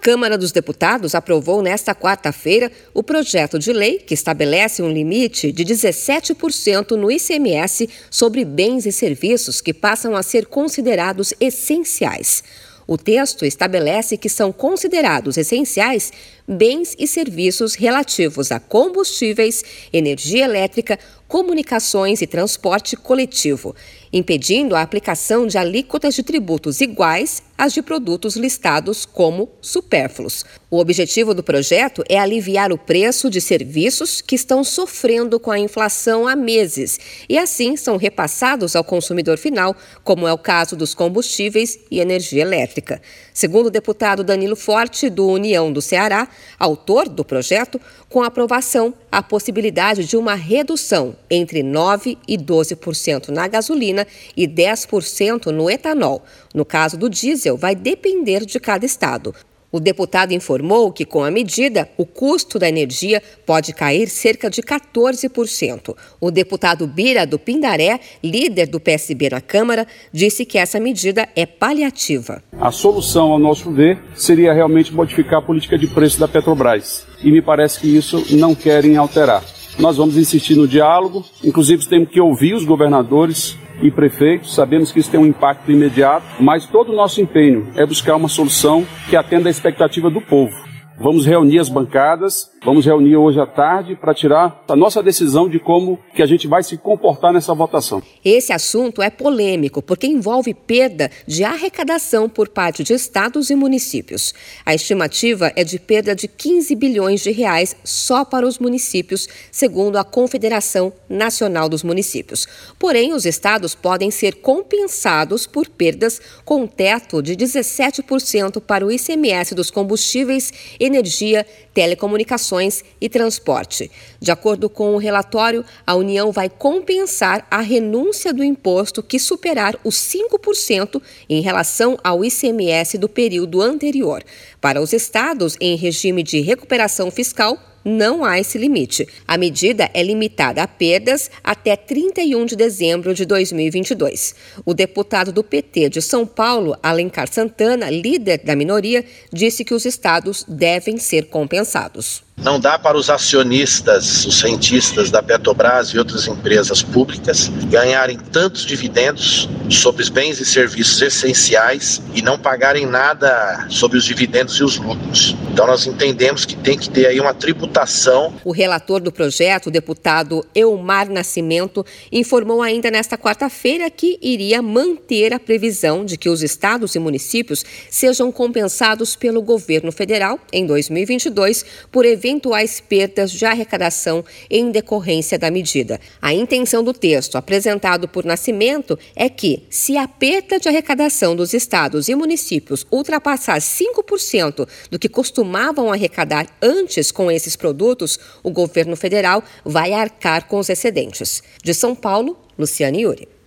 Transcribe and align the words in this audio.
Câmara 0.00 0.38
dos 0.38 0.50
Deputados 0.50 1.14
aprovou 1.14 1.60
nesta 1.60 1.94
quarta-feira 1.94 2.72
o 2.94 3.02
projeto 3.02 3.58
de 3.58 3.70
lei 3.70 3.98
que 3.98 4.14
estabelece 4.14 4.82
um 4.82 4.90
limite 4.90 5.52
de 5.52 5.62
17% 5.62 6.92
no 6.92 7.10
ICMS 7.10 7.86
sobre 8.10 8.42
bens 8.42 8.86
e 8.86 8.92
serviços 8.92 9.60
que 9.60 9.74
passam 9.74 10.16
a 10.16 10.22
ser 10.22 10.46
considerados 10.46 11.34
essenciais. 11.38 12.42
O 12.86 12.96
texto 12.96 13.44
estabelece 13.44 14.16
que 14.16 14.28
são 14.30 14.50
considerados 14.50 15.36
essenciais 15.36 16.10
bens 16.50 16.96
e 16.98 17.06
serviços 17.06 17.76
relativos 17.76 18.50
a 18.50 18.58
combustíveis, 18.58 19.62
energia 19.92 20.44
elétrica, 20.44 20.98
comunicações 21.30 22.20
e 22.20 22.26
transporte 22.26 22.96
coletivo, 22.96 23.72
impedindo 24.12 24.74
a 24.74 24.82
aplicação 24.82 25.46
de 25.46 25.56
alíquotas 25.56 26.12
de 26.16 26.24
tributos 26.24 26.80
iguais 26.80 27.40
às 27.56 27.72
de 27.72 27.80
produtos 27.80 28.34
listados 28.34 29.06
como 29.06 29.48
supérfluos. 29.60 30.44
O 30.68 30.78
objetivo 30.78 31.32
do 31.32 31.40
projeto 31.40 32.02
é 32.08 32.18
aliviar 32.18 32.72
o 32.72 32.78
preço 32.78 33.30
de 33.30 33.40
serviços 33.40 34.20
que 34.20 34.34
estão 34.34 34.64
sofrendo 34.64 35.38
com 35.38 35.52
a 35.52 35.58
inflação 35.58 36.26
há 36.26 36.34
meses 36.34 36.98
e 37.28 37.38
assim 37.38 37.76
são 37.76 37.96
repassados 37.96 38.74
ao 38.74 38.82
consumidor 38.82 39.38
final, 39.38 39.76
como 40.02 40.26
é 40.26 40.32
o 40.32 40.38
caso 40.38 40.74
dos 40.74 40.94
combustíveis 40.94 41.78
e 41.88 42.00
energia 42.00 42.42
elétrica. 42.42 43.00
Segundo 43.32 43.66
o 43.66 43.70
deputado 43.70 44.24
Danilo 44.24 44.56
Forte, 44.56 45.08
do 45.08 45.28
União 45.28 45.72
do 45.72 45.80
Ceará, 45.80 46.26
autor 46.58 47.08
do 47.08 47.24
projeto, 47.24 47.80
com 48.08 48.22
aprovação, 48.22 48.94
a 49.10 49.22
possibilidade 49.22 50.04
de 50.04 50.16
uma 50.16 50.34
redução 50.34 51.16
entre 51.30 51.62
9% 51.62 52.18
e 52.26 52.36
12% 52.36 53.28
na 53.28 53.48
gasolina 53.48 54.06
e 54.36 54.46
10% 54.46 55.46
no 55.46 55.70
etanol. 55.70 56.22
No 56.54 56.64
caso 56.64 56.96
do 56.96 57.08
diesel, 57.08 57.56
vai 57.56 57.74
depender 57.74 58.44
de 58.44 58.58
cada 58.58 58.84
estado. 58.84 59.34
O 59.72 59.78
deputado 59.78 60.32
informou 60.32 60.90
que, 60.90 61.04
com 61.04 61.22
a 61.22 61.30
medida, 61.30 61.88
o 61.96 62.04
custo 62.04 62.58
da 62.58 62.68
energia 62.68 63.22
pode 63.46 63.72
cair 63.72 64.08
cerca 64.08 64.50
de 64.50 64.62
14%. 64.62 65.96
O 66.20 66.30
deputado 66.30 66.88
Bira 66.88 67.24
do 67.24 67.38
Pindaré, 67.38 68.00
líder 68.22 68.66
do 68.66 68.80
PSB 68.80 69.30
na 69.30 69.40
Câmara, 69.40 69.86
disse 70.12 70.44
que 70.44 70.58
essa 70.58 70.80
medida 70.80 71.28
é 71.36 71.46
paliativa. 71.46 72.42
A 72.58 72.72
solução, 72.72 73.30
ao 73.30 73.38
nosso 73.38 73.70
ver, 73.70 73.98
seria 74.16 74.52
realmente 74.52 74.92
modificar 74.92 75.38
a 75.38 75.42
política 75.42 75.78
de 75.78 75.86
preço 75.86 76.18
da 76.18 76.26
Petrobras. 76.26 77.06
E 77.22 77.30
me 77.30 77.40
parece 77.40 77.78
que 77.78 77.96
isso 77.96 78.36
não 78.36 78.56
querem 78.56 78.96
alterar. 78.96 79.44
Nós 79.78 79.96
vamos 79.96 80.16
insistir 80.16 80.56
no 80.56 80.66
diálogo, 80.66 81.24
inclusive 81.44 81.86
temos 81.86 82.10
que 82.10 82.20
ouvir 82.20 82.54
os 82.54 82.64
governadores, 82.64 83.56
e 83.82 83.90
prefeitos, 83.90 84.54
sabemos 84.54 84.92
que 84.92 85.00
isso 85.00 85.10
tem 85.10 85.20
um 85.20 85.26
impacto 85.26 85.70
imediato, 85.70 86.24
mas 86.38 86.66
todo 86.66 86.92
o 86.92 86.96
nosso 86.96 87.20
empenho 87.20 87.68
é 87.76 87.84
buscar 87.84 88.16
uma 88.16 88.28
solução 88.28 88.86
que 89.08 89.16
atenda 89.16 89.48
à 89.48 89.50
expectativa 89.50 90.10
do 90.10 90.20
povo. 90.20 90.69
Vamos 91.02 91.24
reunir 91.24 91.58
as 91.58 91.70
bancadas, 91.70 92.50
vamos 92.62 92.84
reunir 92.84 93.16
hoje 93.16 93.40
à 93.40 93.46
tarde 93.46 93.96
para 93.96 94.12
tirar 94.12 94.62
a 94.68 94.76
nossa 94.76 95.02
decisão 95.02 95.48
de 95.48 95.58
como 95.58 95.98
que 96.14 96.22
a 96.22 96.26
gente 96.26 96.46
vai 96.46 96.62
se 96.62 96.76
comportar 96.76 97.32
nessa 97.32 97.54
votação. 97.54 98.02
Esse 98.22 98.52
assunto 98.52 99.00
é 99.00 99.08
polêmico 99.08 99.80
porque 99.80 100.06
envolve 100.06 100.52
perda 100.52 101.10
de 101.26 101.42
arrecadação 101.42 102.28
por 102.28 102.50
parte 102.50 102.84
de 102.84 102.92
estados 102.92 103.48
e 103.48 103.54
municípios. 103.54 104.34
A 104.66 104.74
estimativa 104.74 105.50
é 105.56 105.64
de 105.64 105.78
perda 105.78 106.14
de 106.14 106.28
15 106.28 106.74
bilhões 106.74 107.22
de 107.22 107.30
reais 107.30 107.74
só 107.82 108.22
para 108.22 108.46
os 108.46 108.58
municípios, 108.58 109.26
segundo 109.50 109.96
a 109.96 110.04
Confederação 110.04 110.92
Nacional 111.08 111.66
dos 111.66 111.82
Municípios. 111.82 112.46
Porém, 112.78 113.14
os 113.14 113.24
estados 113.24 113.74
podem 113.74 114.10
ser 114.10 114.42
compensados 114.42 115.46
por 115.46 115.66
perdas 115.66 116.20
com 116.44 116.64
um 116.64 116.66
teto 116.66 117.22
de 117.22 117.34
17% 117.34 118.60
para 118.60 118.84
o 118.84 118.92
ICMS 118.92 119.54
dos 119.54 119.70
combustíveis 119.70 120.52
e 120.78 120.89
energia, 120.90 121.46
telecomunicações 121.72 122.82
e 123.00 123.08
transporte. 123.08 123.90
De 124.20 124.30
acordo 124.30 124.68
com 124.68 124.94
o 124.94 124.98
relatório, 124.98 125.64
a 125.86 125.94
União 125.94 126.32
vai 126.32 126.48
compensar 126.48 127.46
a 127.50 127.60
renúncia 127.60 128.32
do 128.32 128.42
imposto 128.42 129.02
que 129.02 129.18
superar 129.18 129.78
os 129.84 129.96
5% 129.96 131.00
em 131.28 131.40
relação 131.40 131.96
ao 132.02 132.24
ICMS 132.24 132.98
do 132.98 133.08
período 133.08 133.62
anterior. 133.62 134.22
Para 134.60 134.80
os 134.80 134.92
estados 134.92 135.56
em 135.60 135.76
regime 135.76 136.22
de 136.22 136.40
recuperação 136.40 137.10
fiscal, 137.10 137.56
não 137.84 138.24
há 138.24 138.38
esse 138.38 138.58
limite. 138.58 139.06
A 139.26 139.36
medida 139.36 139.90
é 139.94 140.02
limitada 140.02 140.62
a 140.62 140.68
perdas 140.68 141.30
até 141.42 141.76
31 141.76 142.46
de 142.46 142.56
dezembro 142.56 143.14
de 143.14 143.24
2022. 143.24 144.34
O 144.64 144.74
deputado 144.74 145.32
do 145.32 145.42
PT 145.42 145.88
de 145.88 146.02
São 146.02 146.26
Paulo, 146.26 146.76
Alencar 146.82 147.32
Santana, 147.32 147.90
líder 147.90 148.38
da 148.44 148.56
minoria, 148.56 149.04
disse 149.32 149.64
que 149.64 149.74
os 149.74 149.84
estados 149.84 150.44
devem 150.48 150.98
ser 150.98 151.26
compensados. 151.26 152.22
Não 152.42 152.58
dá 152.58 152.78
para 152.78 152.96
os 152.96 153.10
acionistas, 153.10 154.24
os 154.24 154.38
cientistas 154.38 155.10
da 155.10 155.22
Petrobras 155.22 155.88
e 155.88 155.98
outras 155.98 156.26
empresas 156.26 156.82
públicas 156.82 157.50
ganharem 157.68 158.16
tantos 158.16 158.64
dividendos 158.64 159.46
sobre 159.68 160.02
os 160.02 160.08
bens 160.08 160.40
e 160.40 160.46
serviços 160.46 161.02
essenciais 161.02 162.00
e 162.14 162.22
não 162.22 162.38
pagarem 162.38 162.86
nada 162.86 163.66
sobre 163.68 163.98
os 163.98 164.04
dividendos 164.04 164.54
e 164.54 164.64
os 164.64 164.78
lucros. 164.78 165.36
Então 165.52 165.66
nós 165.66 165.86
entendemos 165.86 166.46
que 166.46 166.56
tem 166.56 166.78
que 166.78 166.88
ter 166.88 167.06
aí 167.06 167.20
uma 167.20 167.34
tributação. 167.34 168.32
O 168.42 168.52
relator 168.52 169.00
do 169.00 169.12
projeto, 169.12 169.66
o 169.66 169.70
deputado 169.70 170.44
Eumar 170.54 171.10
Nascimento, 171.10 171.84
informou 172.10 172.62
ainda 172.62 172.90
nesta 172.90 173.18
quarta-feira 173.18 173.90
que 173.90 174.18
iria 174.22 174.62
manter 174.62 175.34
a 175.34 175.38
previsão 175.38 176.04
de 176.04 176.16
que 176.16 176.30
os 176.30 176.42
estados 176.42 176.94
e 176.94 176.98
municípios 176.98 177.64
sejam 177.90 178.32
compensados 178.32 179.14
pelo 179.14 179.42
governo 179.42 179.92
federal 179.92 180.38
em 180.52 180.64
2022 180.66 181.64
por 181.92 182.06
eventos 182.06 182.29
eventuais 182.30 182.80
perdas 182.80 183.32
de 183.32 183.44
arrecadação 183.44 184.24
em 184.48 184.70
decorrência 184.70 185.38
da 185.38 185.50
medida. 185.50 186.00
A 186.22 186.32
intenção 186.32 186.82
do 186.82 186.92
texto 186.92 187.36
apresentado 187.36 188.06
por 188.06 188.24
Nascimento 188.24 188.98
é 189.16 189.28
que, 189.28 189.64
se 189.68 189.96
a 189.96 190.06
perda 190.06 190.58
de 190.58 190.68
arrecadação 190.68 191.34
dos 191.34 191.52
estados 191.52 192.08
e 192.08 192.14
municípios 192.14 192.86
ultrapassar 192.90 193.58
5% 193.58 194.68
do 194.90 194.98
que 194.98 195.08
costumavam 195.08 195.92
arrecadar 195.92 196.46
antes 196.62 197.10
com 197.10 197.30
esses 197.30 197.56
produtos, 197.56 198.18
o 198.42 198.50
governo 198.50 198.96
federal 198.96 199.42
vai 199.64 199.92
arcar 199.92 200.46
com 200.46 200.58
os 200.58 200.68
excedentes. 200.68 201.42
De 201.62 201.74
São 201.74 201.94
Paulo, 201.94 202.38
Luciane 202.56 203.02
Yuri. 203.02 203.39